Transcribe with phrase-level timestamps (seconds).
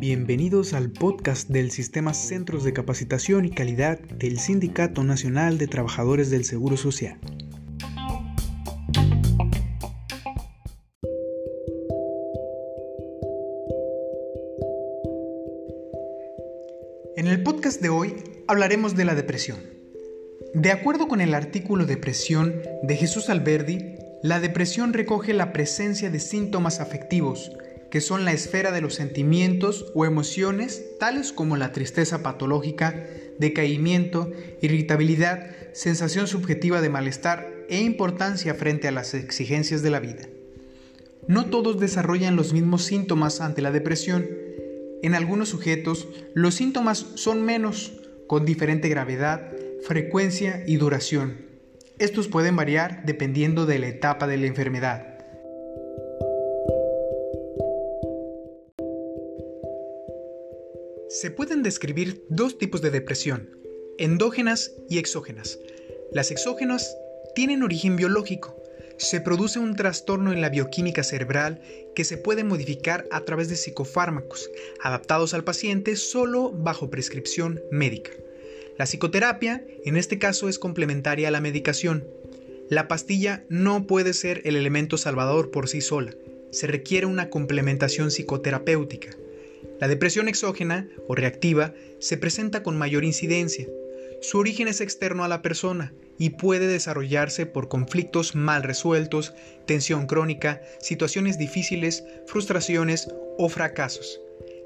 [0.00, 6.30] Bienvenidos al podcast del Sistema Centros de Capacitación y Calidad del Sindicato Nacional de Trabajadores
[6.30, 7.18] del Seguro Social.
[17.16, 18.14] En el podcast de hoy
[18.46, 19.58] hablaremos de la depresión.
[20.54, 26.18] De acuerdo con el artículo Depresión de Jesús Alberdi, la depresión recoge la presencia de
[26.18, 27.52] síntomas afectivos,
[27.90, 33.06] que son la esfera de los sentimientos o emociones tales como la tristeza patológica,
[33.38, 40.28] decaimiento, irritabilidad, sensación subjetiva de malestar e importancia frente a las exigencias de la vida.
[41.28, 44.26] No todos desarrollan los mismos síntomas ante la depresión.
[45.02, 47.92] En algunos sujetos, los síntomas son menos,
[48.26, 49.52] con diferente gravedad,
[49.86, 51.47] frecuencia y duración.
[51.98, 55.18] Estos pueden variar dependiendo de la etapa de la enfermedad.
[61.08, 63.50] Se pueden describir dos tipos de depresión,
[63.98, 65.58] endógenas y exógenas.
[66.12, 66.96] Las exógenas
[67.34, 68.54] tienen origen biológico.
[68.96, 71.60] Se produce un trastorno en la bioquímica cerebral
[71.96, 74.48] que se puede modificar a través de psicofármacos,
[74.80, 78.12] adaptados al paciente solo bajo prescripción médica.
[78.78, 82.06] La psicoterapia, en este caso, es complementaria a la medicación.
[82.70, 86.14] La pastilla no puede ser el elemento salvador por sí sola.
[86.52, 89.10] Se requiere una complementación psicoterapéutica.
[89.80, 93.66] La depresión exógena o reactiva se presenta con mayor incidencia.
[94.22, 99.34] Su origen es externo a la persona y puede desarrollarse por conflictos mal resueltos,
[99.66, 104.20] tensión crónica, situaciones difíciles, frustraciones o fracasos.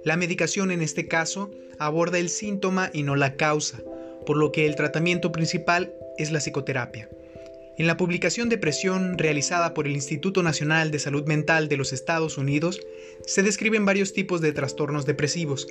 [0.05, 3.83] La medicación en este caso aborda el síntoma y no la causa,
[4.27, 7.09] por lo que el tratamiento principal es la psicoterapia.
[7.79, 12.37] En la publicación Depresión realizada por el Instituto Nacional de Salud Mental de los Estados
[12.37, 12.81] Unidos,
[13.27, 15.67] se describen varios tipos de trastornos depresivos.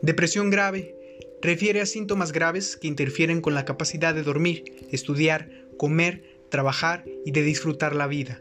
[0.00, 0.94] Depresión grave
[1.42, 7.32] refiere a síntomas graves que interfieren con la capacidad de dormir, estudiar, comer, trabajar y
[7.32, 8.40] de disfrutar la vida.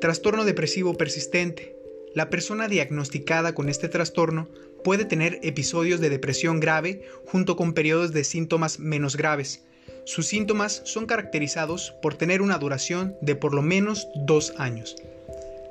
[0.00, 1.74] Trastorno depresivo persistente.
[2.14, 4.48] La persona diagnosticada con este trastorno
[4.86, 9.64] puede tener episodios de depresión grave junto con periodos de síntomas menos graves,
[10.04, 14.94] sus síntomas son caracterizados por tener una duración de por lo menos dos años.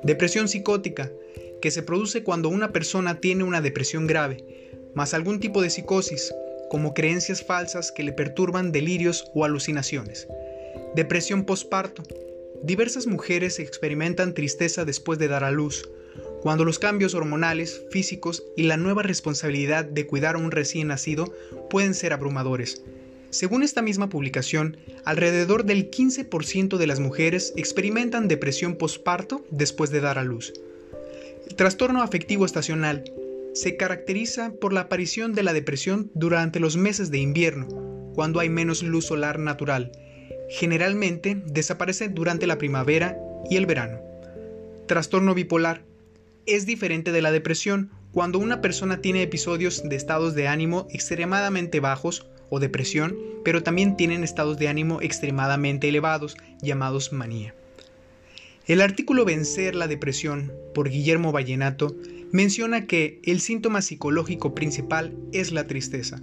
[0.02, 1.10] Depresión psicótica,
[1.62, 4.44] que se produce cuando una persona tiene una depresión grave,
[4.94, 6.34] más algún tipo de psicosis,
[6.68, 10.28] como creencias falsas que le perturban delirios o alucinaciones.
[10.94, 12.02] Depresión postparto.
[12.62, 15.88] Diversas mujeres experimentan tristeza después de dar a luz,
[16.46, 21.34] cuando los cambios hormonales, físicos y la nueva responsabilidad de cuidar a un recién nacido
[21.68, 22.84] pueden ser abrumadores.
[23.30, 30.00] Según esta misma publicación, alrededor del 15% de las mujeres experimentan depresión postparto después de
[30.00, 30.52] dar a luz.
[31.48, 33.02] El trastorno afectivo estacional
[33.52, 37.66] se caracteriza por la aparición de la depresión durante los meses de invierno,
[38.14, 39.90] cuando hay menos luz solar natural.
[40.48, 43.18] Generalmente desaparece durante la primavera
[43.50, 43.98] y el verano.
[44.86, 45.82] Trastorno bipolar
[46.46, 51.80] es diferente de la depresión cuando una persona tiene episodios de estados de ánimo extremadamente
[51.80, 57.54] bajos o depresión, pero también tienen estados de ánimo extremadamente elevados, llamados manía.
[58.66, 61.94] El artículo Vencer la depresión por Guillermo Vallenato
[62.32, 66.20] menciona que el síntoma psicológico principal es la tristeza.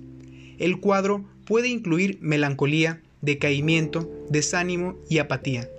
[0.57, 5.69] El cuadro puede incluir melancolía, decaimiento, desánimo y apatía.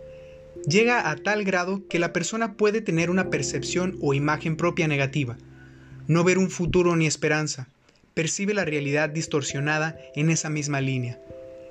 [0.68, 5.36] Llega a tal grado que la persona puede tener una percepción o imagen propia negativa,
[6.06, 7.68] no ver un futuro ni esperanza,
[8.14, 11.20] percibe la realidad distorsionada en esa misma línea.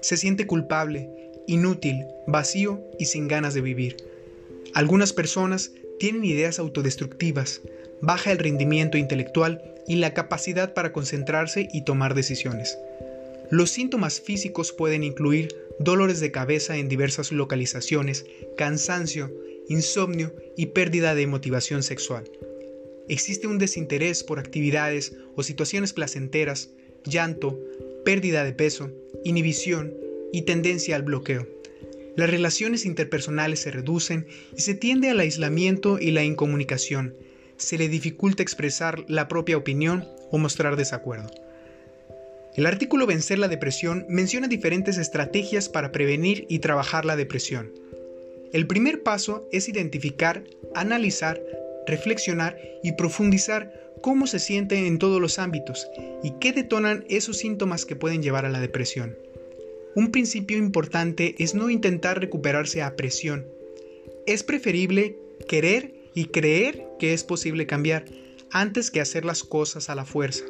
[0.02, 1.10] Se siente culpable,
[1.48, 3.98] inútil, vacío y sin ganas de vivir.
[4.74, 7.62] Algunas personas tienen ideas autodestructivas,
[8.02, 12.78] baja el rendimiento intelectual y la capacidad para concentrarse y tomar decisiones.
[13.50, 15.50] Los síntomas físicos pueden incluir
[15.80, 18.26] dolores de cabeza en diversas localizaciones,
[18.58, 19.34] cansancio,
[19.68, 22.30] insomnio y pérdida de motivación sexual.
[23.10, 26.72] Existe un desinterés por actividades o situaciones placenteras,
[27.06, 27.60] llanto,
[28.06, 28.92] pérdida de peso,
[29.24, 29.94] inhibición
[30.32, 31.48] y tendencia al bloqueo.
[32.16, 37.16] Las relaciones interpersonales se reducen y se tiende al aislamiento y la incomunicación.
[37.58, 41.30] Se le dificulta expresar la propia opinión o mostrar desacuerdo.
[42.56, 47.72] El artículo Vencer la depresión menciona diferentes estrategias para prevenir y trabajar la depresión.
[48.52, 50.44] El primer paso es identificar,
[50.76, 51.42] analizar,
[51.88, 53.74] reflexionar y profundizar
[54.04, 55.88] cómo se siente en todos los ámbitos
[56.22, 59.18] y qué detonan esos síntomas que pueden llevar a la depresión.
[59.96, 63.48] Un principio importante es no intentar recuperarse a presión.
[64.28, 65.18] Es preferible
[65.48, 68.06] querer y creer que es posible cambiar
[68.52, 70.46] antes que hacer las cosas a la fuerza.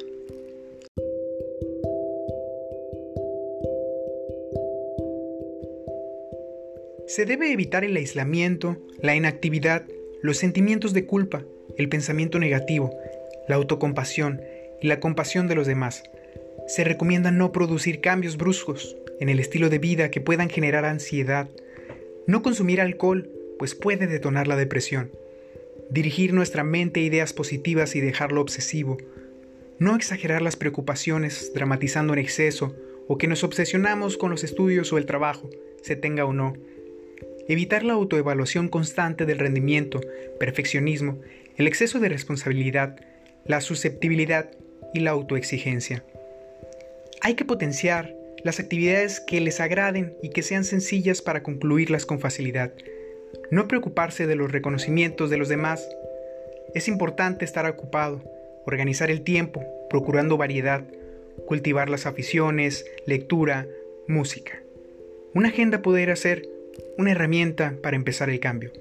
[7.06, 9.84] Se debe evitar el aislamiento, la inactividad,
[10.22, 11.44] los sentimientos de culpa,
[11.76, 12.94] el pensamiento negativo,
[13.46, 14.40] la autocompasión
[14.80, 16.02] y la compasión de los demás.
[16.66, 21.50] Se recomienda no producir cambios bruscos en el estilo de vida que puedan generar ansiedad.
[22.26, 23.28] No consumir alcohol,
[23.58, 25.10] pues puede detonar la depresión.
[25.90, 28.96] Dirigir nuestra mente a ideas positivas y dejarlo obsesivo.
[29.78, 32.74] No exagerar las preocupaciones dramatizando en exceso
[33.08, 35.50] o que nos obsesionamos con los estudios o el trabajo,
[35.82, 36.54] se tenga o no
[37.48, 40.00] evitar la autoevaluación constante del rendimiento,
[40.38, 41.20] perfeccionismo,
[41.56, 42.96] el exceso de responsabilidad,
[43.44, 44.50] la susceptibilidad
[44.92, 46.04] y la autoexigencia.
[47.20, 52.20] Hay que potenciar las actividades que les agraden y que sean sencillas para concluirlas con
[52.20, 52.72] facilidad.
[53.50, 55.88] No preocuparse de los reconocimientos de los demás.
[56.74, 58.22] Es importante estar ocupado,
[58.66, 60.84] organizar el tiempo, procurando variedad,
[61.46, 63.66] cultivar las aficiones, lectura,
[64.06, 64.60] música.
[65.34, 66.48] Una agenda puede ser
[66.96, 68.72] una herramienta para empezar el cambio.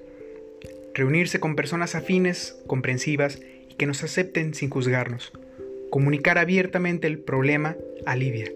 [0.94, 5.34] Reunirse con personas afines, comprensivas y que nos acepten sin juzgarnos.
[5.90, 7.76] Comunicar abiertamente el problema
[8.06, 8.52] alivia.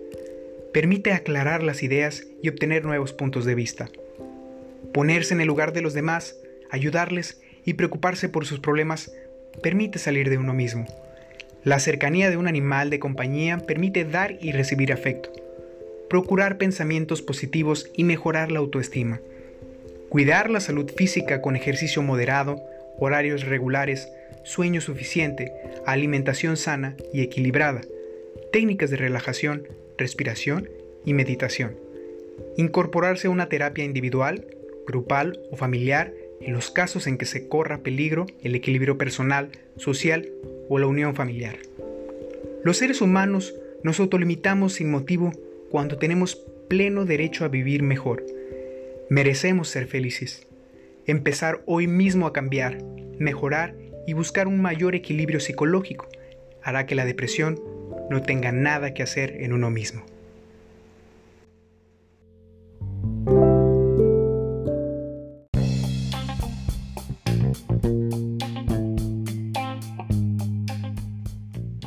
[0.73, 3.89] Permite aclarar las ideas y obtener nuevos puntos de vista.
[4.93, 6.35] Ponerse en el lugar de los demás,
[6.69, 9.11] ayudarles y preocuparse por sus problemas
[9.63, 10.85] permite salir de uno mismo.
[11.63, 15.46] La cercanía de un animal de compañía permite dar y recibir afecto
[16.09, 19.19] procurar pensamientos positivos y mejorar la autoestima.
[20.09, 22.61] Cuidar la salud física con ejercicio moderado,
[22.99, 24.07] horarios regulares,
[24.43, 25.51] sueño suficiente,
[25.85, 27.81] alimentación sana y equilibrada,
[28.51, 29.67] técnicas de relajación,
[29.97, 30.69] respiración
[31.05, 31.75] y meditación.
[32.55, 34.47] Incorporarse a una terapia individual,
[34.85, 40.29] grupal o familiar en los casos en que se corra peligro el equilibrio personal, social
[40.69, 41.57] o la unión familiar.
[42.63, 43.53] Los seres humanos
[43.83, 45.33] nos autolimitamos sin motivo
[45.69, 46.35] cuando tenemos
[46.67, 48.25] pleno derecho a vivir mejor.
[49.09, 50.47] Merecemos ser felices.
[51.05, 52.83] Empezar hoy mismo a cambiar,
[53.17, 53.75] mejorar
[54.05, 56.07] y buscar un mayor equilibrio psicológico
[56.63, 57.59] hará que la depresión
[58.09, 60.03] no tenga nada que hacer en uno mismo.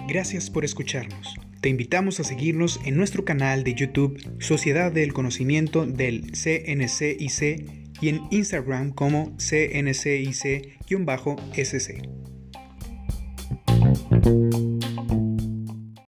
[0.09, 1.50] Gracias por escucharnos.
[1.61, 8.09] Te invitamos a seguirnos en nuestro canal de YouTube Sociedad del Conocimiento del CNCIC y
[8.09, 10.61] en Instagram como CNCIC-SC.